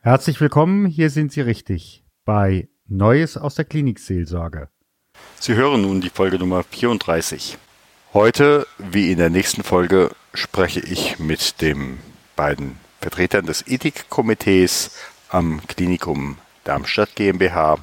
Herzlich 0.00 0.40
willkommen, 0.40 0.86
hier 0.86 1.10
sind 1.10 1.32
Sie 1.32 1.40
richtig 1.40 2.04
bei 2.24 2.68
Neues 2.86 3.36
aus 3.36 3.56
der 3.56 3.64
Klinikseelsorge. 3.64 4.68
Sie 5.40 5.54
hören 5.54 5.82
nun 5.82 6.00
die 6.00 6.08
Folge 6.08 6.38
Nummer 6.38 6.62
34. 6.62 7.58
Heute, 8.14 8.64
wie 8.78 9.10
in 9.10 9.18
der 9.18 9.28
nächsten 9.28 9.64
Folge, 9.64 10.12
spreche 10.34 10.78
ich 10.78 11.18
mit 11.18 11.60
den 11.60 11.98
beiden 12.36 12.78
Vertretern 13.00 13.46
des 13.46 13.66
Ethikkomitees 13.66 14.92
am 15.30 15.66
Klinikum 15.66 16.38
Darmstadt 16.62 17.16
GmbH. 17.16 17.78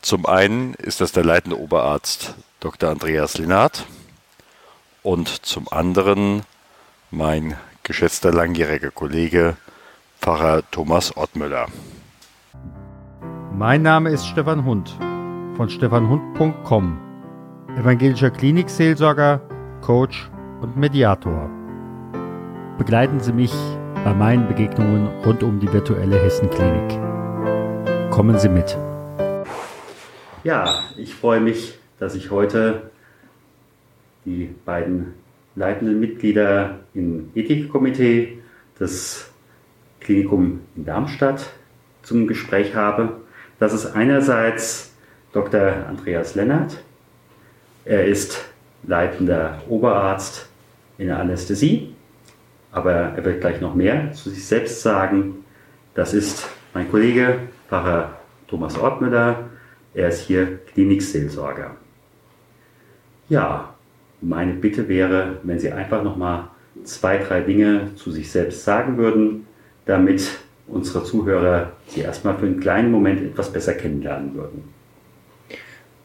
Zum 0.00 0.24
einen 0.24 0.72
ist 0.72 1.02
das 1.02 1.12
der 1.12 1.24
leitende 1.24 1.60
Oberarzt 1.60 2.34
Dr. 2.60 2.88
Andreas 2.88 3.36
Linnert 3.36 3.86
und 5.02 5.28
zum 5.28 5.70
anderen 5.70 6.44
mein 7.10 7.58
geschätzter 7.82 8.32
langjähriger 8.32 8.90
Kollege 8.90 9.58
Pfarrer 10.24 10.62
Thomas 10.70 11.14
Ottmüller. 11.18 11.66
Mein 13.52 13.82
Name 13.82 14.08
ist 14.08 14.26
Stefan 14.26 14.64
Hund 14.64 14.88
von 15.54 15.68
stefanhund.com, 15.68 16.98
evangelischer 17.76 18.30
Klinikseelsorger, 18.30 19.42
Coach 19.82 20.30
und 20.62 20.78
Mediator. 20.78 21.50
Begleiten 22.78 23.20
Sie 23.20 23.34
mich 23.34 23.52
bei 24.02 24.14
meinen 24.14 24.48
Begegnungen 24.48 25.08
rund 25.26 25.42
um 25.42 25.60
die 25.60 25.70
virtuelle 25.70 26.18
Hessenklinik. 26.18 26.98
Kommen 28.10 28.38
Sie 28.38 28.48
mit. 28.48 28.78
Ja, 30.42 30.84
ich 30.96 31.14
freue 31.14 31.40
mich, 31.40 31.74
dass 31.98 32.14
ich 32.14 32.30
heute 32.30 32.90
die 34.24 34.54
beiden 34.64 35.16
leitenden 35.54 36.00
Mitglieder 36.00 36.78
im 36.94 37.30
Ethikkomitee 37.34 38.38
des 38.80 39.33
Klinikum 40.04 40.60
in 40.76 40.84
Darmstadt 40.84 41.50
zum 42.02 42.26
Gespräch 42.26 42.74
habe. 42.74 43.20
Das 43.58 43.72
ist 43.72 43.86
einerseits 43.86 44.92
Dr. 45.32 45.86
Andreas 45.88 46.34
Lennart. 46.34 46.82
Er 47.84 48.06
ist 48.06 48.44
leitender 48.84 49.62
Oberarzt 49.68 50.48
in 50.98 51.08
der 51.08 51.18
Anästhesie, 51.18 51.94
aber 52.70 52.92
er 52.92 53.24
wird 53.24 53.40
gleich 53.40 53.60
noch 53.60 53.74
mehr 53.74 54.12
zu 54.12 54.30
sich 54.30 54.46
selbst 54.46 54.82
sagen. 54.82 55.44
Das 55.94 56.14
ist 56.14 56.48
mein 56.72 56.90
Kollege 56.90 57.40
Pfarrer 57.68 58.18
Thomas 58.46 58.78
Ortmüller. 58.78 59.50
Er 59.94 60.08
ist 60.08 60.26
hier 60.26 60.58
Klinikseelsorger. 60.72 61.76
Ja, 63.28 63.74
meine 64.20 64.54
Bitte 64.54 64.88
wäre, 64.88 65.38
wenn 65.42 65.58
Sie 65.58 65.72
einfach 65.72 66.02
noch 66.02 66.16
mal 66.16 66.50
zwei, 66.84 67.18
drei 67.18 67.40
Dinge 67.40 67.94
zu 67.96 68.10
sich 68.10 68.30
selbst 68.30 68.64
sagen 68.64 68.98
würden, 68.98 69.46
damit 69.86 70.28
unsere 70.66 71.04
Zuhörer 71.04 71.72
Sie 71.88 72.00
erstmal 72.00 72.36
für 72.36 72.46
einen 72.46 72.60
kleinen 72.60 72.90
Moment 72.90 73.20
etwas 73.22 73.52
besser 73.52 73.74
kennenlernen 73.74 74.34
würden. 74.34 74.74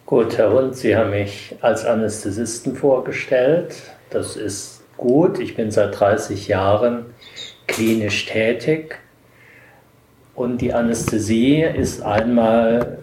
Gut, 0.05 0.37
Herr 0.37 0.51
Hund, 0.51 0.75
Sie 0.75 0.95
haben 0.95 1.11
mich 1.11 1.55
als 1.61 1.85
Anästhesisten 1.85 2.75
vorgestellt. 2.75 3.75
Das 4.09 4.35
ist 4.35 4.81
gut. 4.97 5.39
Ich 5.39 5.55
bin 5.55 5.71
seit 5.71 5.99
30 5.99 6.47
Jahren 6.47 7.05
klinisch 7.67 8.25
tätig. 8.25 8.99
Und 10.35 10.61
die 10.61 10.73
Anästhesie 10.73 11.61
ist 11.61 12.01
einmal 12.01 12.99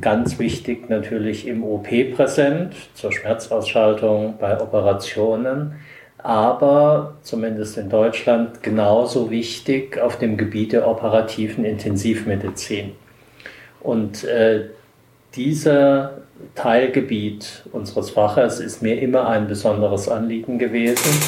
ganz 0.00 0.38
wichtig 0.38 0.88
natürlich 0.88 1.46
im 1.46 1.62
OP 1.62 1.88
präsent, 2.14 2.74
zur 2.94 3.12
Schmerzausschaltung 3.12 4.36
bei 4.40 4.60
Operationen 4.60 5.74
aber 6.18 7.14
zumindest 7.22 7.78
in 7.78 7.88
Deutschland 7.88 8.62
genauso 8.62 9.30
wichtig 9.30 9.98
auf 9.98 10.18
dem 10.18 10.36
Gebiet 10.36 10.72
der 10.72 10.88
operativen 10.88 11.64
Intensivmedizin. 11.64 12.92
Und 13.80 14.24
äh, 14.24 14.66
dieser 15.34 16.18
Teilgebiet 16.54 17.64
unseres 17.72 18.10
Faches 18.10 18.60
ist 18.60 18.82
mir 18.82 19.00
immer 19.00 19.28
ein 19.28 19.46
besonderes 19.46 20.08
Anliegen 20.08 20.58
gewesen. 20.58 21.22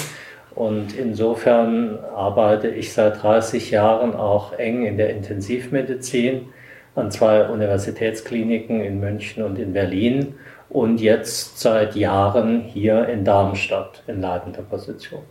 Und 0.55 0.97
insofern 0.97 1.99
arbeite 2.15 2.69
ich 2.69 2.93
seit 2.93 3.23
30 3.23 3.71
Jahren 3.71 4.15
auch 4.15 4.53
eng 4.55 4.85
in 4.85 4.97
der 4.97 5.11
Intensivmedizin 5.11 6.49
an 6.95 7.11
zwei 7.11 7.49
Universitätskliniken 7.49 8.81
in 8.81 9.01
München 9.01 9.43
und 9.43 9.59
in 9.59 9.73
Berlin 9.73 10.35
und 10.69 11.01
jetzt 11.01 11.59
seit 11.59 11.97
Jahren 11.97 12.61
hier 12.61 13.09
in 13.09 13.25
Darmstadt 13.25 14.03
in 14.07 14.21
leitender 14.21 14.63
Position. 14.63 15.23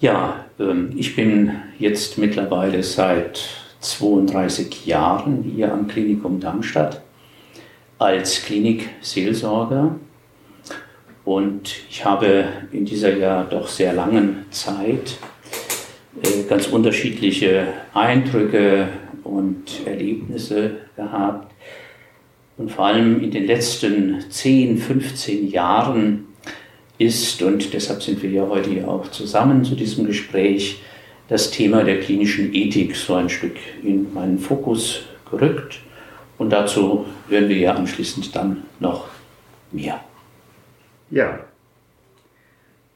Ja, 0.00 0.46
ähm, 0.58 0.92
ich 0.96 1.14
bin 1.14 1.52
jetzt 1.78 2.16
mittlerweile 2.16 2.82
seit 2.82 3.40
32 3.80 4.86
Jahren 4.86 5.42
hier 5.42 5.72
am 5.72 5.86
Klinikum 5.86 6.40
Darmstadt 6.40 7.02
als 7.98 8.42
Klinikseelsorger 8.42 9.96
und 11.24 11.76
ich 11.90 12.04
habe 12.04 12.44
in 12.72 12.86
dieser 12.86 13.14
ja 13.16 13.44
doch 13.44 13.68
sehr 13.68 13.92
langen 13.92 14.46
Zeit 14.50 15.18
ganz 16.48 16.66
unterschiedliche 16.66 17.68
Eindrücke 17.94 18.88
und 19.22 19.86
Erlebnisse 19.86 20.78
gehabt 20.96 21.52
und 22.56 22.70
vor 22.70 22.86
allem 22.86 23.22
in 23.22 23.30
den 23.30 23.46
letzten 23.46 24.30
10, 24.30 24.78
15 24.78 25.48
Jahren 25.48 26.26
ist, 26.98 27.40
und 27.42 27.72
deshalb 27.72 28.02
sind 28.02 28.22
wir 28.22 28.30
ja 28.30 28.46
heute 28.46 28.68
hier 28.68 28.86
auch 28.86 29.08
zusammen 29.10 29.64
zu 29.64 29.74
diesem 29.74 30.06
Gespräch, 30.06 30.82
das 31.28 31.50
Thema 31.50 31.84
der 31.84 32.00
klinischen 32.00 32.52
Ethik 32.52 32.94
so 32.96 33.14
ein 33.14 33.30
Stück 33.30 33.56
in 33.82 34.12
meinen 34.12 34.38
Fokus 34.38 35.02
gerückt. 35.30 35.80
Und 36.36 36.50
dazu 36.50 37.06
hören 37.28 37.48
wir 37.48 37.56
ja 37.56 37.74
anschließend 37.74 38.34
dann 38.36 38.64
noch 38.80 39.08
mehr. 39.72 40.04
Ja, 41.10 41.38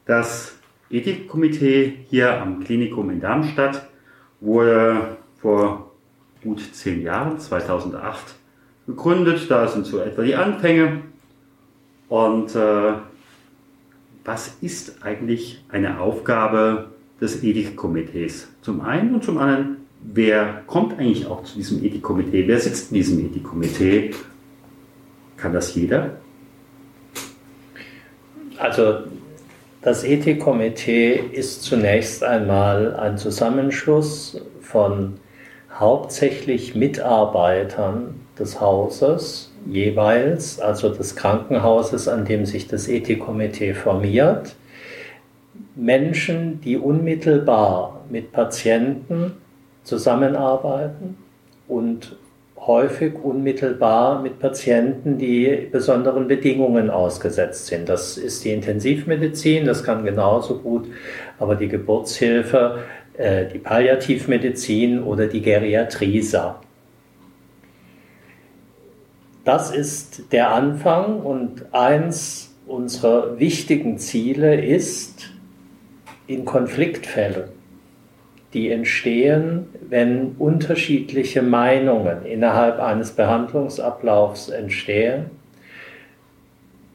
das 0.05 0.53
Ethikkomitee 0.89 2.05
hier 2.09 2.41
am 2.41 2.63
Klinikum 2.63 3.09
in 3.09 3.19
Darmstadt 3.19 3.87
wurde 4.39 5.17
vor 5.41 5.91
gut 6.43 6.61
zehn 6.73 7.01
Jahren, 7.01 7.39
2008, 7.39 8.35
gegründet. 8.87 9.49
Da 9.49 9.67
sind 9.67 9.85
so 9.85 9.99
etwa 9.99 10.21
die 10.21 10.35
Anfänge. 10.35 11.01
Und 12.07 12.55
äh, 12.55 12.93
was 14.23 14.57
ist 14.61 15.03
eigentlich 15.03 15.63
eine 15.69 15.99
Aufgabe 15.99 16.91
des 17.19 17.43
Ethikkomitees? 17.43 18.47
Zum 18.61 18.81
einen 18.81 19.15
und 19.15 19.23
zum 19.23 19.37
anderen, 19.37 19.77
wer 20.01 20.63
kommt 20.67 20.99
eigentlich 20.99 21.25
auch 21.25 21.43
zu 21.43 21.55
diesem 21.55 21.83
Ethikkomitee? 21.83 22.47
Wer 22.47 22.59
sitzt 22.59 22.91
in 22.91 22.97
diesem 22.97 23.25
Ethikkomitee? 23.25 24.11
Kann 25.37 25.53
das 25.53 25.73
jeder? 25.75 26.17
Also 28.57 29.03
das 29.85 30.03
Ethikkomitee 30.03 31.13
ist 31.13 31.61
zunächst 31.61 32.23
einmal 32.23 32.95
ein 32.95 33.19
Zusammenschluss 33.19 34.41
von 34.59 35.19
hauptsächlich 35.71 36.73
Mitarbeitern 36.73 38.15
des 38.39 38.59
Hauses 38.59 39.53
jeweils, 39.67 40.59
also 40.59 40.89
des 40.89 41.15
Krankenhauses, 41.15 42.07
an 42.07 42.25
dem 42.25 42.47
sich 42.47 42.67
das 42.67 42.87
Ethikkomitee 42.87 43.75
formiert, 43.75 44.55
Menschen, 45.75 46.61
die 46.61 46.77
unmittelbar 46.77 48.05
mit 48.09 48.31
Patienten 48.31 49.33
zusammenarbeiten 49.83 51.15
und 51.67 52.17
häufig 52.67 53.13
unmittelbar 53.21 54.21
mit 54.21 54.39
Patienten, 54.39 55.17
die 55.17 55.67
besonderen 55.71 56.27
Bedingungen 56.27 56.89
ausgesetzt 56.89 57.67
sind. 57.67 57.89
Das 57.89 58.17
ist 58.17 58.43
die 58.43 58.51
Intensivmedizin, 58.51 59.65
das 59.65 59.83
kann 59.83 60.03
genauso 60.03 60.59
gut, 60.59 60.87
aber 61.37 61.55
die 61.55 61.67
Geburtshilfe, 61.67 62.79
äh, 63.17 63.45
die 63.45 63.59
Palliativmedizin 63.59 65.03
oder 65.03 65.27
die 65.27 65.41
Geriatrie 65.41 66.21
sein. 66.21 66.55
Das 69.43 69.69
ist 69.69 70.31
der 70.31 70.51
Anfang 70.51 71.21
und 71.21 71.65
eins 71.71 72.55
unserer 72.65 73.39
wichtigen 73.39 73.99
Ziele 73.99 74.59
ist, 74.59 75.29
in 76.27 76.45
Konfliktfällen, 76.45 77.43
die 78.55 78.71
entstehen, 78.71 79.67
wenn 79.89 80.31
unterschiedliche 80.39 81.41
Meinungen 81.41 82.25
innerhalb 82.25 82.79
eines 82.79 83.11
Behandlungsablaufs 83.11 84.47
entstehen, 84.47 85.25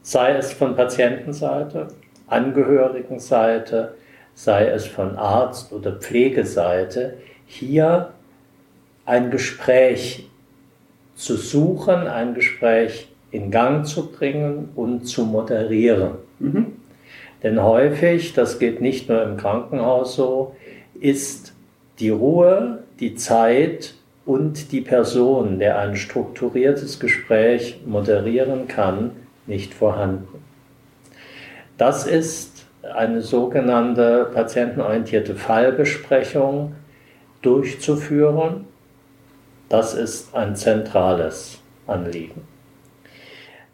sei 0.01 0.31
es 0.31 0.51
von 0.51 0.75
Patientenseite, 0.75 1.89
Angehörigenseite, 2.25 3.93
sei 4.33 4.69
es 4.69 4.87
von 4.87 5.15
Arzt- 5.15 5.71
oder 5.71 5.91
Pflegeseite, 5.91 7.17
hier 7.45 8.09
ein 9.05 9.29
Gespräch 9.29 10.27
zu 11.13 11.35
suchen, 11.35 12.07
ein 12.07 12.33
Gespräch 12.33 13.07
in 13.29 13.51
Gang 13.51 13.85
zu 13.85 14.11
bringen 14.11 14.69
und 14.75 15.05
zu 15.05 15.25
moderieren. 15.25 16.13
Mhm. 16.39 16.77
Denn 17.43 17.61
häufig, 17.61 18.33
das 18.33 18.57
geht 18.57 18.81
nicht 18.81 19.09
nur 19.09 19.21
im 19.21 19.37
Krankenhaus 19.37 20.15
so, 20.15 20.55
ist 20.99 21.50
die 22.01 22.09
Ruhe, 22.09 22.79
die 22.99 23.15
Zeit 23.15 23.93
und 24.25 24.71
die 24.71 24.81
Person, 24.81 25.59
der 25.59 25.79
ein 25.79 25.95
strukturiertes 25.95 26.99
Gespräch 26.99 27.79
moderieren 27.85 28.67
kann, 28.67 29.11
nicht 29.45 29.73
vorhanden. 29.73 30.43
Das 31.77 32.05
ist 32.05 32.65
eine 32.93 33.21
sogenannte 33.21 34.29
patientenorientierte 34.33 35.35
Fallbesprechung 35.35 36.75
durchzuführen. 37.41 38.65
Das 39.69 39.93
ist 39.93 40.35
ein 40.35 40.55
zentrales 40.55 41.59
Anliegen. 41.87 42.41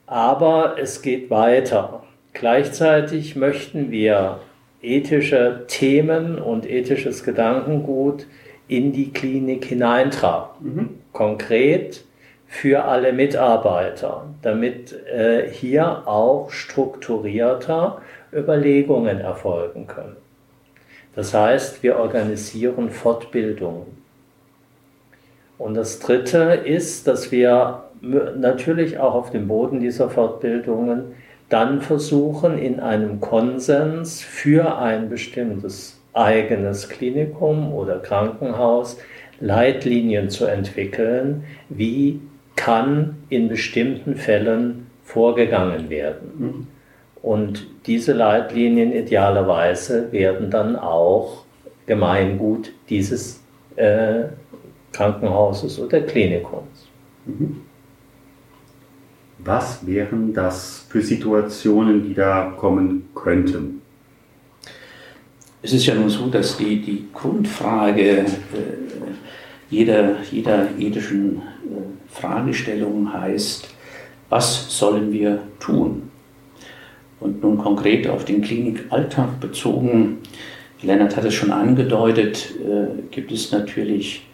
Aber 0.06 0.76
es 0.80 1.02
geht 1.02 1.30
weiter. 1.30 2.04
Gleichzeitig 2.34 3.36
möchten 3.36 3.92
wir 3.92 4.40
ethische 4.82 5.66
Themen 5.68 6.40
und 6.40 6.70
ethisches 6.70 7.24
Gedankengut 7.24 8.28
in 8.68 8.92
die 8.92 9.12
Klinik 9.12 9.66
hineintragen. 9.66 10.50
Mhm. 10.60 10.90
Konkret 11.14 12.04
für 12.48 12.86
alle 12.86 13.12
Mitarbeiter, 13.14 14.26
damit 14.42 14.94
äh, 15.06 15.50
hier 15.50 16.08
auch 16.08 16.52
strukturierter 16.52 18.02
Überlegungen 18.32 19.20
erfolgen 19.20 19.88
können. 19.88 20.16
Das 21.16 21.34
heißt, 21.34 21.84
wir 21.84 21.98
organisieren 21.98 22.90
Fortbildungen. 22.90 23.98
Und 25.58 25.74
das 25.74 26.00
Dritte 26.00 26.62
ist, 26.64 27.08
dass 27.08 27.32
wir 27.32 27.84
natürlich 28.02 29.00
auch 29.00 29.16
auf 29.16 29.32
dem 29.32 29.48
Boden 29.48 29.80
dieser 29.80 30.10
Fortbildungen 30.10 31.16
dann 31.50 31.82
versuchen, 31.82 32.58
in 32.58 32.80
einem 32.80 33.22
Konsens 33.22 34.22
für 34.22 34.78
ein 34.78 35.10
bestimmtes 35.10 36.00
eigenes 36.14 36.90
Klinikum 36.90 37.74
oder 37.74 38.00
Krankenhaus 38.00 38.98
Leitlinien 39.40 40.30
zu 40.30 40.46
entwickeln, 40.46 41.44
wie 41.70 42.20
kann 42.56 43.18
in 43.30 43.50
bestimmten 43.50 44.16
Fällen 44.16 44.88
vorgegangen 45.04 45.90
werden. 45.90 46.32
Mhm. 46.38 46.68
Und 47.22 47.68
diese 47.86 48.14
Leitlinien 48.14 48.92
idealerweise 48.92 50.12
werden 50.12 50.50
dann 50.50 50.76
auch 50.76 51.44
Gemeingut 51.86 52.74
dieses 52.90 53.42
äh, 53.76 54.24
Krankenhauses 54.92 55.80
oder 55.80 56.02
Klinikums. 56.02 56.88
Mhm. 57.26 57.62
Was 59.48 59.88
wären 59.88 60.34
das 60.34 60.86
für 60.90 61.02
Situationen, 61.02 62.04
die 62.04 62.14
da 62.14 62.54
kommen 62.58 63.08
könnten? 63.16 63.82
Es 65.62 65.72
ist 65.72 65.86
ja 65.86 65.96
nun 65.96 66.10
so, 66.10 66.28
dass 66.28 66.58
die, 66.58 66.82
die 66.82 67.06
Grundfrage 67.14 68.04
äh, 68.04 68.26
jeder, 69.70 70.18
jeder 70.30 70.68
ethischen 70.78 71.38
äh, 71.38 71.40
Fragestellung 72.10 73.14
heißt, 73.14 73.70
was 74.28 74.78
sollen 74.78 75.14
wir 75.14 75.40
tun? 75.62 76.12
Und 77.22 77.42
nun 77.42 77.58
konkret 77.58 78.06
auf 78.10 78.26
den 78.26 78.42
Klinikalltag 78.42 79.40
bezogen, 79.40 80.18
Lennart 80.82 81.16
hat 81.16 81.24
es 81.24 81.36
schon 81.36 81.52
angedeutet, 81.52 82.54
äh, 82.60 83.02
gibt 83.12 83.32
es 83.32 83.54
natürlich 83.54 84.28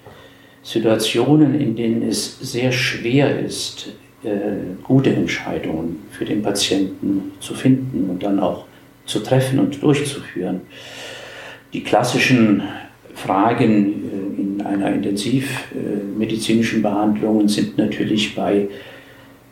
Situationen, 0.63 1.53
in 1.53 1.75
denen 1.75 2.01
es 2.01 2.39
sehr 2.39 2.71
schwer 2.71 3.39
ist, 3.39 3.93
gute 4.83 5.09
Entscheidungen 5.11 5.99
für 6.11 6.25
den 6.25 6.41
Patienten 6.41 7.31
zu 7.39 7.53
finden 7.53 8.09
und 8.09 8.23
dann 8.23 8.39
auch 8.39 8.65
zu 9.05 9.19
treffen 9.19 9.59
und 9.59 9.81
durchzuführen. 9.81 10.61
Die 11.73 11.83
klassischen 11.83 12.63
Fragen 13.15 14.37
äh, 14.37 14.41
in 14.41 14.61
einer 14.61 14.93
intensivmedizinischen 14.93 16.81
Behandlung 16.81 17.47
sind 17.47 17.77
natürlich 17.77 18.35
bei 18.35 18.67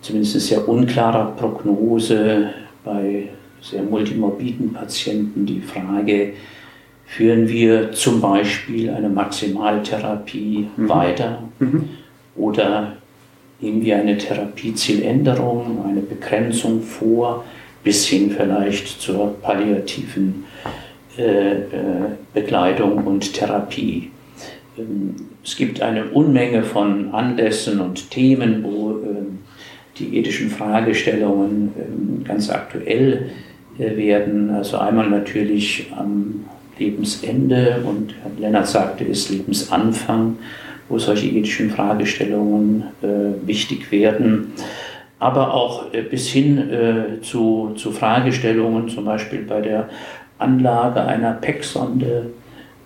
zumindest 0.01 0.39
sehr 0.41 0.67
unklarer 0.67 1.31
Prognose, 1.35 2.49
bei 2.83 3.27
sehr 3.61 3.83
multimorbiden 3.83 4.73
Patienten 4.73 5.45
die 5.45 5.61
Frage, 5.61 6.33
führen 7.05 7.47
wir 7.47 7.91
zum 7.91 8.21
Beispiel 8.21 8.89
eine 8.89 9.09
Maximaltherapie 9.09 10.67
mhm. 10.75 10.89
weiter 10.89 11.43
mhm. 11.59 11.89
oder 12.35 12.97
nehmen 13.61 13.83
wir 13.83 13.97
eine 13.97 14.17
Therapiezieländerung, 14.17 15.85
eine 15.87 16.01
Begrenzung 16.01 16.81
vor, 16.81 17.45
bis 17.83 18.07
hin 18.07 18.31
vielleicht 18.31 19.01
zur 19.01 19.39
palliativen 19.41 20.45
äh, 21.17 21.51
äh, 21.53 21.65
Begleitung 22.33 23.05
und 23.05 23.33
Therapie. 23.33 24.11
Ähm, 24.77 25.15
es 25.43 25.55
gibt 25.55 25.81
eine 25.81 26.05
Unmenge 26.05 26.63
von 26.63 27.13
Anlässen 27.13 27.79
und 27.79 28.11
Themen, 28.11 28.63
wo 28.63 28.91
ähm, 28.91 29.39
die 29.97 30.17
ethischen 30.17 30.49
Fragestellungen 30.49 31.73
ähm, 31.77 32.23
ganz 32.23 32.49
aktuell 32.49 33.31
äh, 33.77 33.95
werden. 33.97 34.51
Also 34.51 34.77
einmal 34.77 35.09
natürlich 35.09 35.87
am 35.95 36.45
Lebensende 36.77 37.83
und 37.85 38.13
Herr 38.21 38.31
Lennart 38.39 38.67
sagte 38.67 39.05
es 39.05 39.29
Lebensanfang 39.29 40.37
wo 40.91 40.99
solche 40.99 41.27
ethischen 41.27 41.69
Fragestellungen 41.71 42.83
äh, 43.01 43.47
wichtig 43.47 43.91
werden. 43.91 44.51
Aber 45.19 45.53
auch 45.53 45.93
äh, 45.93 46.01
bis 46.01 46.27
hin 46.27 46.57
äh, 46.57 47.21
zu, 47.21 47.73
zu 47.75 47.91
Fragestellungen, 47.91 48.89
zum 48.89 49.05
Beispiel 49.05 49.39
bei 49.39 49.61
der 49.61 49.89
Anlage 50.37 51.03
einer 51.03 51.33
PEC-Sonde, 51.33 52.31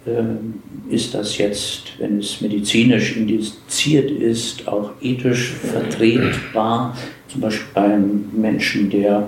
äh, 0.05 0.93
ist 0.93 1.15
das 1.15 1.37
jetzt, 1.37 1.93
wenn 1.97 2.19
es 2.19 2.41
medizinisch 2.41 3.17
indiziert 3.17 4.11
ist, 4.11 4.67
auch 4.67 4.91
ethisch 5.01 5.53
vertretbar, 5.53 6.95
zum 7.27 7.41
Beispiel 7.41 7.67
beim 7.73 8.29
Menschen, 8.33 8.89
der 8.89 9.27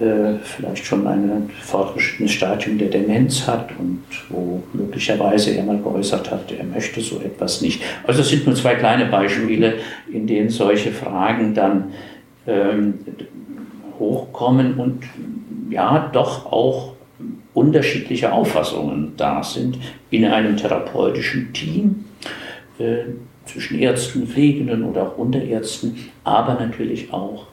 äh, 0.00 0.38
vielleicht 0.42 0.84
schon 0.86 1.06
ein 1.06 1.50
fortgeschrittenes 1.62 2.32
Stadium 2.32 2.78
der 2.78 2.88
Demenz 2.88 3.46
hat 3.46 3.70
und 3.78 4.02
wo 4.30 4.62
möglicherweise 4.72 5.52
er 5.52 5.64
mal 5.64 5.78
geäußert 5.78 6.30
hat, 6.30 6.52
er 6.52 6.64
möchte 6.64 7.00
so 7.00 7.20
etwas 7.20 7.60
nicht. 7.60 7.82
Also 8.06 8.22
es 8.22 8.28
sind 8.28 8.46
nur 8.46 8.54
zwei 8.54 8.74
kleine 8.74 9.06
Beispiele, 9.06 9.74
in 10.12 10.26
denen 10.26 10.50
solche 10.50 10.90
Fragen 10.90 11.54
dann 11.54 11.92
ähm, 12.46 12.94
hochkommen 13.98 14.74
und 14.74 15.04
ja, 15.70 16.10
doch 16.12 16.46
auch 16.46 16.94
unterschiedliche 17.52 18.32
Auffassungen 18.32 19.12
da 19.16 19.42
sind 19.42 19.78
in 20.10 20.24
einem 20.24 20.56
therapeutischen 20.56 21.52
Team. 21.52 22.04
Äh, 22.78 23.04
zwischen 23.46 23.78
Ärzten, 23.78 24.26
Pflegenden 24.26 24.84
oder 24.84 25.02
auch 25.02 25.18
Unterärzten, 25.18 25.96
aber 26.24 26.54
natürlich 26.54 27.12
auch 27.12 27.46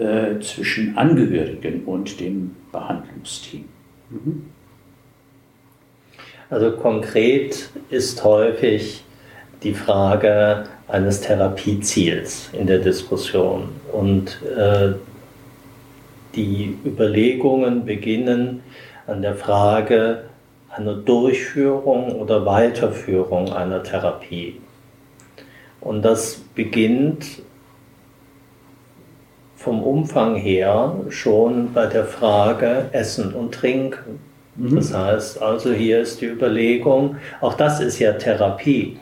äh, 0.00 0.40
zwischen 0.40 0.96
Angehörigen 0.96 1.84
und 1.84 2.18
dem 2.20 2.56
Behandlungsteam. 2.72 3.64
Mhm. 4.10 4.46
Also 6.48 6.72
konkret 6.72 7.70
ist 7.90 8.24
häufig 8.24 9.04
die 9.62 9.74
Frage 9.74 10.64
eines 10.88 11.20
Therapieziels 11.20 12.50
in 12.52 12.66
der 12.66 12.78
Diskussion 12.78 13.68
und 13.92 14.40
äh, 14.56 14.94
die 16.34 16.76
Überlegungen 16.84 17.84
beginnen 17.84 18.62
an 19.06 19.22
der 19.22 19.34
Frage 19.34 20.24
einer 20.70 20.94
Durchführung 20.94 22.12
oder 22.12 22.46
Weiterführung 22.46 23.52
einer 23.52 23.82
Therapie. 23.82 24.60
Und 25.80 26.02
das 26.02 26.40
beginnt 26.54 27.42
vom 29.60 29.82
Umfang 29.82 30.36
her 30.36 30.94
schon 31.10 31.74
bei 31.74 31.84
der 31.84 32.06
Frage 32.06 32.86
Essen 32.92 33.34
und 33.34 33.54
Trinken. 33.54 34.18
Mhm. 34.56 34.76
Das 34.76 34.94
heißt 34.94 35.42
also, 35.42 35.70
hier 35.72 36.00
ist 36.00 36.22
die 36.22 36.26
Überlegung, 36.26 37.16
auch 37.42 37.54
das 37.54 37.78
ist 37.80 37.98
ja 37.98 38.12
Therapie. 38.12 38.96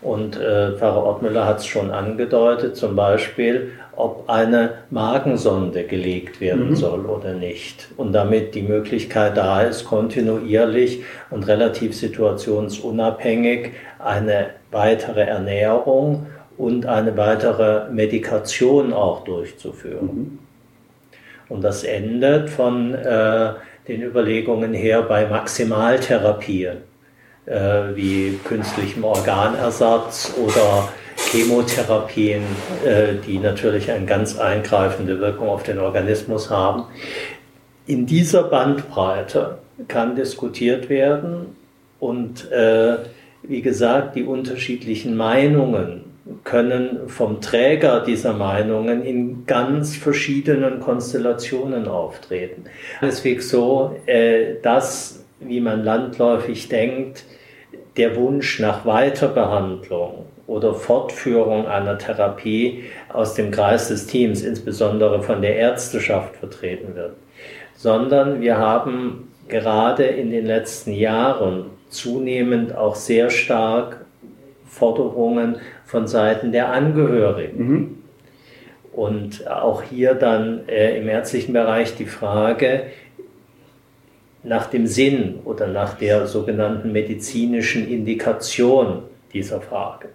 Und 0.00 0.38
äh, 0.38 0.76
Pfarrer 0.78 1.04
Ortmüller 1.04 1.44
hat 1.44 1.58
es 1.58 1.66
schon 1.66 1.90
angedeutet, 1.90 2.76
zum 2.76 2.96
Beispiel, 2.96 3.72
ob 3.96 4.30
eine 4.30 4.84
Magensonde 4.90 5.84
gelegt 5.84 6.40
werden 6.40 6.70
mhm. 6.70 6.76
soll 6.76 7.04
oder 7.04 7.34
nicht. 7.34 7.88
Und 7.98 8.12
damit 8.12 8.54
die 8.54 8.62
Möglichkeit 8.62 9.36
da 9.36 9.60
ist, 9.60 9.84
kontinuierlich 9.84 11.02
und 11.30 11.46
relativ 11.48 11.94
situationsunabhängig 11.94 13.72
eine 13.98 14.50
weitere 14.70 15.22
Ernährung 15.22 16.28
und 16.58 16.84
eine 16.86 17.16
weitere 17.16 17.90
Medikation 17.90 18.92
auch 18.92 19.24
durchzuführen. 19.24 20.06
Mhm. 20.06 20.38
Und 21.48 21.62
das 21.62 21.84
endet 21.84 22.50
von 22.50 22.94
äh, 22.94 23.52
den 23.86 24.02
Überlegungen 24.02 24.74
her 24.74 25.02
bei 25.02 25.26
Maximaltherapien 25.26 26.78
äh, 27.46 27.50
wie 27.94 28.38
künstlichem 28.44 29.04
Organersatz 29.04 30.34
oder 30.36 30.90
Chemotherapien, 31.30 32.42
äh, 32.84 33.14
die 33.26 33.38
natürlich 33.38 33.90
eine 33.90 34.04
ganz 34.04 34.38
eingreifende 34.38 35.18
Wirkung 35.20 35.48
auf 35.48 35.62
den 35.62 35.78
Organismus 35.78 36.50
haben. 36.50 36.84
In 37.86 38.04
dieser 38.04 38.42
Bandbreite 38.42 39.58
kann 39.86 40.16
diskutiert 40.16 40.90
werden, 40.90 41.56
Und 41.98 42.50
äh, 42.52 42.98
wie 43.42 43.62
gesagt, 43.62 44.16
die 44.16 44.24
unterschiedlichen 44.24 45.16
Meinungen 45.16 46.04
können 46.44 47.08
vom 47.08 47.40
Träger 47.40 48.00
dieser 48.00 48.32
Meinungen 48.32 49.02
in 49.02 49.46
ganz 49.46 49.96
verschiedenen 49.96 50.80
Konstellationen 50.80 51.88
auftreten. 51.88 52.64
Deswegen 53.00 53.40
so, 53.40 53.96
äh, 54.06 54.56
dass, 54.62 55.24
wie 55.40 55.60
man 55.60 55.84
landläufig 55.84 56.68
denkt, 56.68 57.24
der 57.96 58.16
Wunsch 58.16 58.60
nach 58.60 58.84
Weiterbehandlung 58.84 60.26
oder 60.46 60.74
Fortführung 60.74 61.66
einer 61.66 61.98
Therapie 61.98 62.84
aus 63.12 63.34
dem 63.34 63.50
Kreis 63.50 63.88
des 63.88 64.06
Teams, 64.06 64.42
insbesondere 64.42 65.22
von 65.22 65.42
der 65.42 65.56
Ärzteschaft, 65.56 66.36
vertreten 66.36 66.94
wird, 66.94 67.16
sondern 67.74 68.40
wir 68.40 68.56
haben 68.56 69.32
gerade 69.48 70.04
in 70.04 70.30
den 70.30 70.46
letzten 70.46 70.92
Jahren 70.92 71.66
zunehmend 71.90 72.76
auch 72.76 72.94
sehr 72.94 73.30
stark 73.30 74.04
Forderungen 74.68 75.56
von 75.84 76.06
Seiten 76.06 76.52
der 76.52 76.72
Angehörigen. 76.72 77.68
Mhm. 77.68 77.98
Und 78.92 79.48
auch 79.48 79.82
hier 79.82 80.14
dann 80.14 80.68
äh, 80.68 80.98
im 80.98 81.08
ärztlichen 81.08 81.52
Bereich 81.52 81.94
die 81.94 82.06
Frage 82.06 82.84
nach 84.42 84.66
dem 84.66 84.86
Sinn 84.86 85.40
oder 85.44 85.66
nach 85.66 85.94
der 85.94 86.26
sogenannten 86.26 86.92
medizinischen 86.92 87.88
Indikation 87.88 89.02
dieser 89.32 89.60
Frage. 89.60 90.08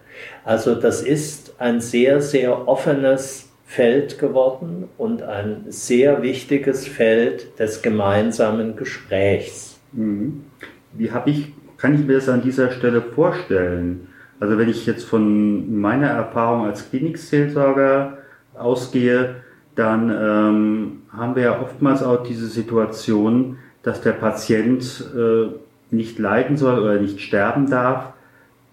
Also 0.44 0.76
das 0.76 1.02
ist 1.02 1.56
ein 1.60 1.82
sehr, 1.82 2.22
sehr 2.22 2.68
offenes 2.68 3.50
Feld 3.66 4.20
geworden 4.20 4.90
und 4.98 5.24
ein 5.24 5.66
sehr 5.70 6.22
wichtiges 6.22 6.88
Feld 6.88 7.58
des 7.60 7.82
gemeinsamen 7.82 8.76
Gesprächs. 8.76 9.80
Mhm. 9.94 10.46
Wie 10.94 11.12
habe 11.12 11.30
ich, 11.30 11.54
kann 11.78 11.96
ich 11.96 12.06
mir 12.06 12.14
das 12.16 12.30
an 12.30 12.42
dieser 12.42 12.72
Stelle 12.72 13.02
vorstellen? 13.02 14.10
Also 14.44 14.58
wenn 14.58 14.68
ich 14.68 14.86
jetzt 14.86 15.06
von 15.06 15.80
meiner 15.80 16.10
Erfahrung 16.10 16.66
als 16.66 16.90
Klinikseelsorger 16.90 18.18
ausgehe, 18.54 19.36
dann 19.74 20.10
ähm, 20.10 21.02
haben 21.18 21.36
wir 21.38 21.44
ja 21.44 21.62
oftmals 21.62 22.04
auch 22.04 22.24
diese 22.24 22.48
Situation, 22.48 23.58
dass 23.84 24.02
der 24.02 24.12
Patient 24.12 25.06
äh, 25.16 25.48
nicht 25.92 26.20
leiden 26.20 26.58
soll 26.58 26.78
oder 26.78 27.00
nicht 27.00 27.22
sterben 27.22 27.70
darf, 27.70 28.12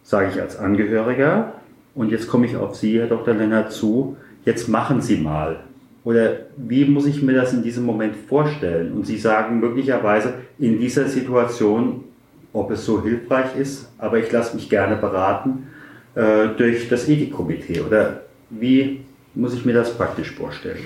sage 0.02 0.30
ich 0.34 0.40
als 0.40 0.58
Angehöriger. 0.58 1.52
Und 1.94 2.10
jetzt 2.10 2.26
komme 2.26 2.46
ich 2.46 2.56
auf 2.56 2.74
Sie, 2.74 2.98
Herr 2.98 3.06
Dr. 3.06 3.34
Lennart, 3.34 3.70
zu. 3.70 4.16
Jetzt 4.44 4.68
machen 4.68 5.00
Sie 5.00 5.18
mal. 5.18 5.60
Oder 6.02 6.32
wie 6.56 6.84
muss 6.84 7.06
ich 7.06 7.22
mir 7.22 7.34
das 7.34 7.52
in 7.52 7.62
diesem 7.62 7.86
Moment 7.86 8.16
vorstellen? 8.16 8.90
Und 8.90 9.06
Sie 9.06 9.18
sagen 9.18 9.60
möglicherweise 9.60 10.34
in 10.58 10.80
dieser 10.80 11.06
Situation 11.06 12.06
ob 12.52 12.70
es 12.70 12.84
so 12.84 13.02
hilfreich 13.02 13.56
ist, 13.56 13.90
aber 13.98 14.18
ich 14.18 14.30
lasse 14.32 14.56
mich 14.56 14.68
gerne 14.68 14.96
beraten 14.96 15.68
äh, 16.14 16.48
durch 16.56 16.88
das 16.88 17.08
Ethikkomitee. 17.08 17.80
Oder 17.80 18.22
wie 18.50 19.00
muss 19.34 19.54
ich 19.54 19.64
mir 19.64 19.74
das 19.74 19.96
praktisch 19.96 20.32
vorstellen? 20.32 20.78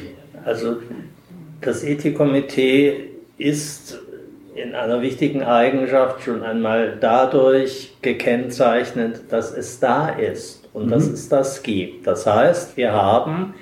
Also 0.45 0.77
das 1.61 1.83
Ethikkomitee 1.83 3.11
ist 3.39 3.99
in 4.55 4.75
einer 4.75 5.03
wichtigen 5.03 5.43
Eigenschaft 5.43 6.23
schon 6.23 6.43
einmal 6.43 6.97
dadurch 7.01 7.97
gekennzeichnet, 8.03 9.23
dass 9.31 9.53
es 9.53 9.81
da 9.81 10.11
ist 10.11 10.69
und 10.73 10.87
mhm. 10.87 10.91
dass 10.91 11.09
es 11.09 11.29
das 11.29 11.63
gibt. 11.63 12.07
Das 12.07 12.27
heißt, 12.27 12.77
wir 12.77 12.93
haben 12.93 13.55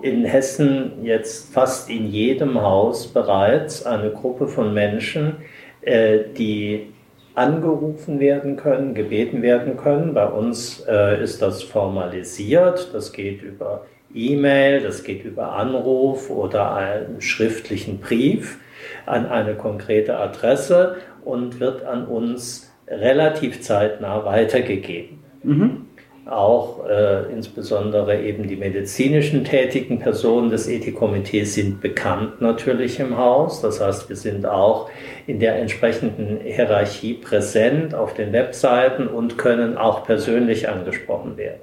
in 0.00 0.24
Hessen 0.24 1.04
jetzt 1.04 1.52
fast 1.52 1.90
in 1.90 2.06
jedem 2.06 2.60
Haus 2.60 3.08
bereits 3.08 3.84
eine 3.84 4.10
Gruppe 4.10 4.48
von 4.48 4.72
Menschen, 4.72 5.36
äh, 5.82 6.20
die 6.36 6.91
angerufen 7.34 8.20
werden 8.20 8.56
können, 8.56 8.94
gebeten 8.94 9.42
werden 9.42 9.76
können. 9.76 10.14
Bei 10.14 10.26
uns 10.26 10.84
äh, 10.88 11.22
ist 11.22 11.42
das 11.42 11.62
formalisiert. 11.62 12.90
Das 12.92 13.12
geht 13.12 13.42
über 13.42 13.86
E-Mail, 14.14 14.82
das 14.82 15.04
geht 15.04 15.24
über 15.24 15.52
Anruf 15.52 16.30
oder 16.30 16.74
einen 16.74 17.20
schriftlichen 17.20 17.98
Brief 17.98 18.58
an 19.06 19.26
eine 19.26 19.54
konkrete 19.54 20.18
Adresse 20.18 20.96
und 21.24 21.60
wird 21.60 21.84
an 21.84 22.06
uns 22.06 22.70
relativ 22.88 23.62
zeitnah 23.62 24.24
weitergegeben. 24.24 25.20
Mhm 25.42 25.86
auch 26.26 26.86
äh, 26.88 27.32
insbesondere 27.32 28.20
eben 28.22 28.46
die 28.46 28.56
medizinischen 28.56 29.44
tätigen 29.44 29.98
Personen 29.98 30.50
des 30.50 30.68
Ethikkomitees 30.68 31.54
sind 31.54 31.80
bekannt 31.80 32.40
natürlich 32.40 33.00
im 33.00 33.18
Haus. 33.18 33.60
Das 33.60 33.80
heißt, 33.80 34.08
wir 34.08 34.16
sind 34.16 34.46
auch 34.46 34.88
in 35.26 35.40
der 35.40 35.56
entsprechenden 35.56 36.40
Hierarchie 36.40 37.14
präsent 37.14 37.94
auf 37.94 38.14
den 38.14 38.32
Webseiten 38.32 39.08
und 39.08 39.36
können 39.36 39.76
auch 39.76 40.04
persönlich 40.04 40.68
angesprochen 40.68 41.36
werden. 41.36 41.60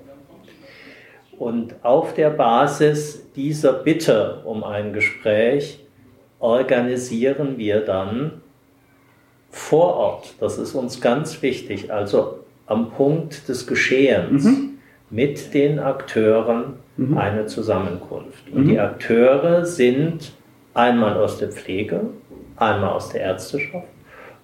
Und 1.38 1.76
auf 1.84 2.14
der 2.14 2.30
Basis 2.30 3.32
dieser 3.34 3.72
Bitte 3.72 4.42
um 4.44 4.66
ein 4.66 4.92
Gespräch 4.92 5.80
organisieren 6.40 7.58
wir 7.58 7.80
dann 7.80 8.42
vor 9.50 9.96
Ort, 9.96 10.36
das 10.40 10.58
ist 10.58 10.76
uns 10.76 11.02
ganz 11.02 11.42
wichtig, 11.42 11.92
also 11.92 12.39
am 12.70 12.92
Punkt 12.92 13.50
des 13.50 13.68
Geschehens 13.68 14.46
mhm. 14.46 14.78
mit 15.10 15.54
den 15.54 15.80
Akteuren 15.80 16.76
mhm. 16.98 17.18
eine 17.18 17.48
Zusammenkunft. 17.48 18.50
Und 18.54 18.68
die 18.68 18.74
mhm. 18.74 18.80
Akteure 18.80 19.66
sind 19.66 20.34
einmal 20.74 21.18
aus 21.18 21.40
der 21.40 21.50
Pflege, 21.50 22.02
einmal 22.56 22.92
aus 22.92 23.10
der 23.10 23.22
Ärzteschaft 23.22 23.88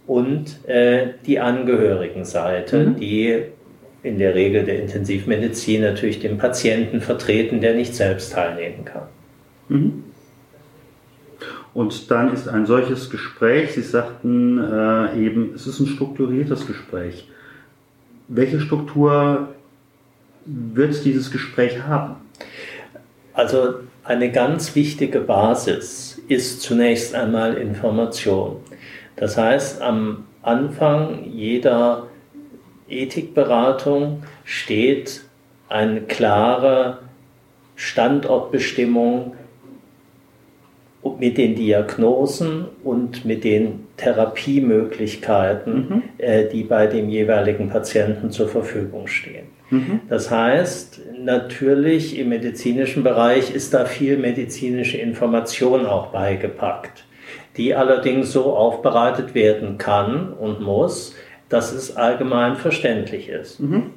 und 0.07 0.67
äh, 0.67 1.13
die 1.25 1.39
Angehörigenseite, 1.39 2.87
mhm. 2.87 2.95
die 2.95 3.43
in 4.01 4.17
der 4.17 4.35
Regel 4.35 4.65
der 4.65 4.81
Intensivmedizin 4.81 5.81
natürlich 5.81 6.19
den 6.19 6.37
Patienten 6.37 7.01
vertreten, 7.01 7.61
der 7.61 7.75
nicht 7.75 7.95
selbst 7.95 8.33
teilnehmen 8.33 8.85
kann. 8.85 9.07
Mhm. 9.69 10.03
Und 11.75 12.09
dann 12.09 12.33
ist 12.33 12.47
ein 12.47 12.65
solches 12.65 13.09
Gespräch, 13.09 13.73
Sie 13.73 13.81
sagten 13.81 14.57
äh, 14.59 15.19
eben, 15.19 15.51
es 15.53 15.67
ist 15.67 15.79
ein 15.79 15.87
strukturiertes 15.87 16.65
Gespräch. 16.65 17.27
Welche 18.27 18.59
Struktur 18.59 19.49
wird 20.45 21.05
dieses 21.05 21.31
Gespräch 21.31 21.83
haben? 21.83 22.15
Also 23.33 23.75
eine 24.03 24.31
ganz 24.31 24.75
wichtige 24.75 25.19
Basis 25.19 26.21
ist 26.27 26.61
zunächst 26.61 27.13
einmal 27.13 27.55
Information. 27.55 28.57
Das 29.15 29.37
heißt, 29.37 29.81
am 29.81 30.25
Anfang 30.41 31.25
jeder 31.31 32.07
Ethikberatung 32.87 34.23
steht 34.43 35.21
eine 35.69 36.01
klare 36.01 36.99
Standortbestimmung 37.75 39.35
mit 41.19 41.37
den 41.37 41.55
Diagnosen 41.55 42.65
und 42.83 43.25
mit 43.25 43.43
den 43.43 43.87
Therapiemöglichkeiten, 43.97 45.73
mhm. 45.73 46.03
äh, 46.17 46.45
die 46.49 46.63
bei 46.63 46.87
dem 46.87 47.09
jeweiligen 47.09 47.69
Patienten 47.69 48.31
zur 48.31 48.47
Verfügung 48.47 49.07
stehen. 49.07 49.45
Mhm. 49.69 50.01
Das 50.09 50.31
heißt, 50.31 51.01
natürlich 51.23 52.17
im 52.17 52.29
medizinischen 52.29 53.03
Bereich 53.03 53.53
ist 53.53 53.73
da 53.73 53.85
viel 53.85 54.17
medizinische 54.17 54.97
Information 54.97 55.85
auch 55.85 56.07
beigepackt, 56.07 57.05
die 57.57 57.75
allerdings 57.75 58.31
so 58.31 58.55
aufbereitet 58.55 59.35
werden 59.35 59.77
kann 59.77 60.33
und 60.33 60.61
muss, 60.61 61.15
dass 61.49 61.71
es 61.71 61.95
allgemein 61.95 62.55
verständlich 62.55 63.29
ist. 63.29 63.59
Mhm. 63.59 63.91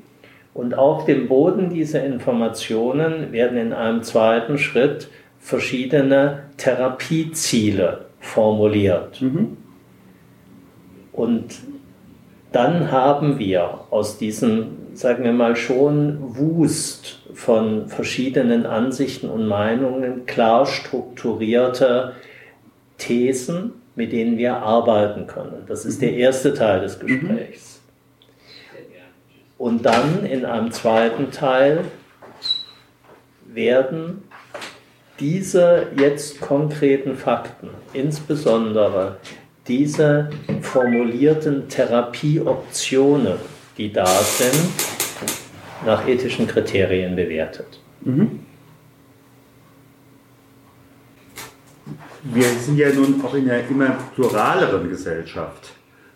Und 0.55 0.77
auf 0.77 1.05
dem 1.05 1.29
Boden 1.29 1.71
dieser 1.71 2.05
Informationen 2.05 3.33
werden 3.33 3.59
in 3.59 3.73
einem 3.73 4.03
zweiten 4.03 4.59
Schritt 4.59 5.09
verschiedene 5.49 6.43
Therapieziele 6.59 8.05
formuliert. 8.21 9.23
Mhm. 9.23 9.57
Und 11.11 11.55
dann 12.53 12.93
haben 12.93 13.39
wir 13.39 13.81
aus 13.89 14.19
diesem, 14.19 14.77
sagen 14.93 15.25
wir 15.25 15.33
mal, 15.33 15.57
schon 15.57 16.19
Wust 16.37 17.21
von 17.33 17.89
verschiedenen 17.89 18.67
Ansichten 18.67 19.31
und 19.31 19.47
Meinungen 19.47 20.27
klar 20.27 20.67
strukturierte 20.67 22.13
Thesen, 22.99 23.73
mit 23.97 24.13
denen 24.13 24.37
wir 24.37 24.57
arbeiten 24.59 25.27
können. 25.27 25.65
Das 25.67 25.87
ist 25.87 26.03
der 26.03 26.13
erste 26.13 26.53
Teil 26.53 26.83
des 26.83 27.01
Gesprächs. 27.01 27.81
Und 29.57 29.87
dann 29.87 30.27
in 30.27 30.45
einem 30.45 30.73
zweiten 30.73 31.31
Teil 31.31 31.85
werden 33.47 34.28
diese 35.21 35.89
jetzt 35.99 36.41
konkreten 36.41 37.17
Fakten, 37.17 37.71
insbesondere 37.93 39.17
diese 39.67 40.31
formulierten 40.63 41.69
Therapieoptionen, 41.69 43.39
die 43.77 43.93
da 43.93 44.07
sind, 44.07 44.71
nach 45.85 46.07
ethischen 46.09 46.47
Kriterien 46.47 47.15
bewertet. 47.17 47.81
Mhm. 48.03 48.41
Wir 52.25 52.45
sind 52.45 52.79
ja 52.79 52.93
nun 52.93 53.23
auch 53.25 53.35
in 53.35 53.49
einer 53.49 53.67
immer 53.69 53.97
pluraleren 54.15 54.89
Gesellschaft. 54.89 55.71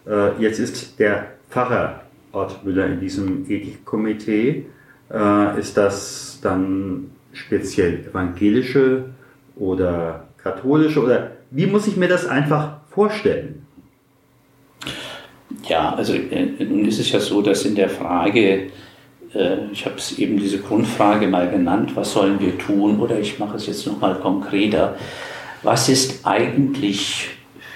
Äh, 0.06 0.40
jetzt 0.42 0.58
ist 0.58 0.98
der 0.98 1.28
Pfarrer 1.48 2.02
Ortmüller 2.32 2.86
in 2.86 3.00
diesem 3.00 3.48
Ethikkomitee. 3.48 4.66
Äh, 5.10 5.60
ist 5.60 5.76
das 5.76 6.38
dann 6.42 7.11
speziell 7.32 8.06
evangelische 8.08 9.04
oder 9.56 10.28
katholische 10.42 11.02
oder 11.02 11.32
wie 11.50 11.66
muss 11.66 11.86
ich 11.86 11.96
mir 11.96 12.08
das 12.08 12.26
einfach 12.26 12.78
vorstellen? 12.90 13.66
Ja, 15.68 15.94
also 15.94 16.14
äh, 16.14 16.64
nun 16.64 16.86
ist 16.86 16.98
es 16.98 17.12
ja 17.12 17.20
so, 17.20 17.42
dass 17.42 17.64
in 17.64 17.74
der 17.74 17.88
Frage, 17.88 18.70
äh, 19.34 19.56
ich 19.72 19.84
habe 19.84 19.96
es 19.96 20.18
eben 20.18 20.38
diese 20.38 20.58
Grundfrage 20.58 21.28
mal 21.28 21.48
genannt, 21.50 21.92
was 21.94 22.12
sollen 22.12 22.40
wir 22.40 22.58
tun? 22.58 23.00
Oder 23.00 23.18
ich 23.18 23.38
mache 23.38 23.56
es 23.56 23.66
jetzt 23.66 23.86
nochmal 23.86 24.16
konkreter. 24.16 24.96
Was 25.62 25.88
ist 25.88 26.26
eigentlich 26.26 27.28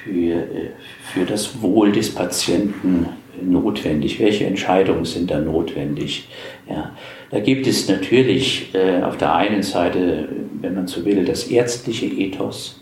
für, 0.02 0.34
äh, 0.34 0.70
für 1.12 1.25
das 1.25 1.60
Wohl 1.62 1.92
des 1.92 2.14
Patienten 2.14 3.08
notwendig? 3.40 4.18
Welche 4.18 4.46
Entscheidungen 4.46 5.04
sind 5.04 5.30
da 5.30 5.38
notwendig? 5.38 6.28
Ja, 6.68 6.92
da 7.30 7.40
gibt 7.40 7.66
es 7.66 7.88
natürlich 7.88 8.75
äh, 8.75 9.02
auf 9.02 9.16
der 9.16 9.35
einen 9.35 9.62
Seite, 9.62 10.28
wenn 10.61 10.75
man 10.75 10.87
so 10.87 11.04
will, 11.04 11.25
das 11.25 11.49
ärztliche 11.49 12.06
Ethos, 12.06 12.80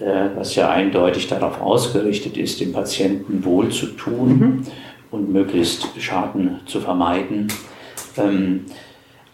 äh, 0.00 0.28
was 0.34 0.54
ja 0.54 0.70
eindeutig 0.70 1.28
darauf 1.28 1.60
ausgerichtet 1.60 2.36
ist, 2.36 2.60
dem 2.60 2.72
Patienten 2.72 3.44
wohl 3.44 3.68
zu 3.68 3.86
tun 3.86 4.38
mhm. 4.38 4.62
und 5.10 5.32
möglichst 5.32 5.88
Schaden 6.00 6.60
zu 6.64 6.80
vermeiden. 6.80 7.48
Ähm, 8.16 8.64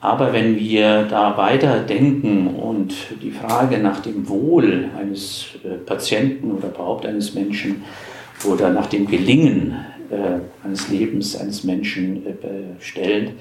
aber 0.01 0.33
wenn 0.33 0.59
wir 0.59 1.05
da 1.05 1.37
weiter 1.37 1.81
denken 1.81 2.49
und 2.49 2.95
die 3.23 3.31
Frage 3.31 3.79
nach 3.79 4.01
dem 4.01 4.29
Wohl 4.29 4.91
eines 4.99 5.47
äh, 5.65 5.77
Patienten 5.77 6.51
oder 6.51 6.69
überhaupt 6.69 7.07
eines 7.07 7.35
Menschen 7.35 7.85
oder 8.45 8.71
nach 8.71 8.87
dem 8.87 9.07
Gelingen 9.07 9.77
äh, 10.11 10.67
eines 10.67 10.89
Lebens 10.89 11.37
eines 11.37 11.65
Menschen 11.65 12.23
stellen, 12.81 13.35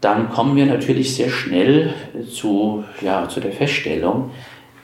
dann 0.00 0.30
kommen 0.30 0.56
wir 0.56 0.66
natürlich 0.66 1.14
sehr 1.14 1.28
schnell 1.28 1.94
zu, 2.30 2.84
ja, 3.00 3.28
zu 3.28 3.40
der 3.40 3.52
Feststellung, 3.52 4.30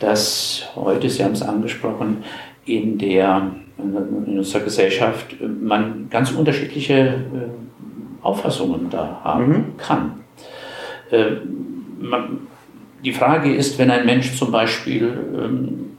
dass 0.01 0.69
heute, 0.75 1.09
Sie 1.09 1.23
haben 1.23 1.33
es 1.33 1.43
angesprochen, 1.43 2.25
in, 2.67 2.99
der, 2.99 3.53
in 3.79 4.39
unserer 4.39 4.63
Gesellschaft 4.63 5.37
man 5.41 6.09
ganz 6.11 6.33
unterschiedliche 6.33 6.95
äh, 6.95 8.25
Auffassungen 8.25 8.91
da 8.91 9.21
haben 9.23 9.47
mhm. 9.47 9.77
kann. 9.77 10.13
Äh, 11.11 11.27
die 13.05 13.13
Frage 13.13 13.55
ist, 13.55 13.79
wenn 13.79 13.91
ein 13.91 14.07
Mensch 14.07 14.37
zum 14.37 14.51
Beispiel 14.51 15.13
ähm, 15.37 15.97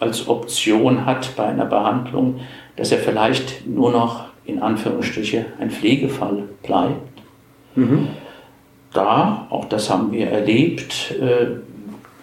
als 0.00 0.28
Option 0.28 1.06
hat 1.06 1.36
bei 1.36 1.46
einer 1.46 1.66
Behandlung, 1.66 2.40
dass 2.76 2.90
er 2.92 2.98
vielleicht 2.98 3.66
nur 3.66 3.92
noch 3.92 4.26
in 4.44 4.60
Anführungsstriche 4.60 5.46
ein 5.60 5.70
Pflegefall 5.70 6.44
bleibt. 6.62 7.22
Mhm. 7.76 8.08
Da, 8.92 9.46
auch 9.50 9.66
das 9.66 9.88
haben 9.88 10.12
wir 10.12 10.26
erlebt, 10.28 11.14
äh, 11.20 11.46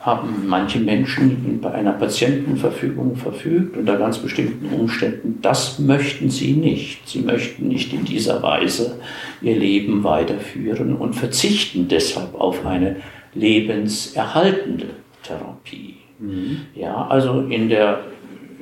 haben 0.02 0.48
manche 0.48 0.80
Menschen 0.80 1.60
bei 1.62 1.72
einer 1.72 1.92
Patientenverfügung 1.92 3.18
verfügt 3.18 3.76
unter 3.76 3.98
ganz 3.98 4.18
bestimmten 4.20 4.74
Umständen. 4.74 5.40
Das 5.42 5.80
möchten 5.80 6.30
sie 6.30 6.54
nicht. 6.54 7.08
Sie 7.08 7.20
möchten 7.20 7.68
nicht 7.68 7.92
in 7.92 8.06
dieser 8.06 8.42
Weise 8.42 9.00
ihr 9.42 9.58
Leben 9.58 10.04
weiterführen 10.04 10.96
und 10.96 11.14
verzichten 11.14 11.88
deshalb 11.90 12.36
auf 12.36 12.66
eine 12.66 12.98
lebenserhaltende 13.34 14.88
Therapie. 15.24 15.96
Mhm. 16.20 16.62
Ja, 16.74 17.08
also 17.08 17.42
in 17.42 17.68
der 17.68 18.00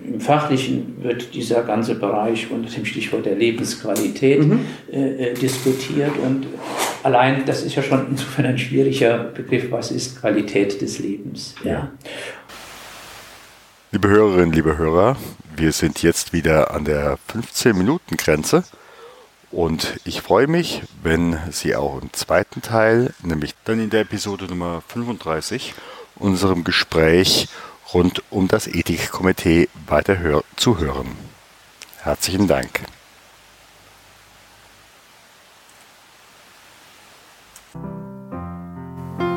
im 0.08 0.20
Fachlichen 0.20 0.98
wird 1.02 1.34
dieser 1.34 1.64
ganze 1.64 1.96
Bereich 1.96 2.52
unter 2.52 2.70
dem 2.70 2.86
Stichwort 2.86 3.26
der 3.26 3.36
Lebensqualität 3.36 4.46
mhm. 4.46 4.60
äh, 4.92 5.32
äh 5.32 5.34
diskutiert 5.34 6.12
und 6.24 6.46
allein 7.06 7.46
das 7.46 7.62
ist 7.62 7.76
ja 7.76 7.84
schon 7.84 8.08
insofern 8.10 8.46
ein 8.46 8.58
schwieriger 8.58 9.20
Begriff, 9.20 9.72
was 9.72 9.92
ist 9.92 10.20
Qualität 10.20 10.82
des 10.82 11.00
Lebens. 11.00 11.54
Ja. 11.64 11.92
Liebe 13.92 14.10
Hörerinnen, 14.10 14.52
liebe 14.52 14.78
Hörer, 14.78 15.16
wir 15.56 15.72
sind 15.72 16.02
jetzt 16.02 16.34
wieder 16.34 16.72
an 16.72 16.84
der 16.84 17.18
15-Minuten-Grenze 17.32 18.64
und 19.52 20.00
ich 20.04 20.22
freue 20.22 20.48
mich, 20.48 20.82
wenn 21.02 21.38
Sie 21.52 21.76
auch 21.76 22.02
im 22.02 22.12
zweiten 22.12 22.62
Teil, 22.62 23.14
nämlich 23.22 23.54
dann 23.64 23.80
in 23.80 23.92
der 23.92 24.02
Episode 24.02 24.46
Nummer 24.46 24.82
35, 24.88 25.76
unserem 26.16 26.64
Gespräch 26.64 27.48
rund 27.94 28.24
um 28.32 28.48
das 28.48 28.68
Ethikkomitee 28.68 29.70
weiter 29.88 30.44
zu 30.56 30.80
hören. 30.80 31.12
Herzlichen 32.02 32.48
Dank. 32.48 32.82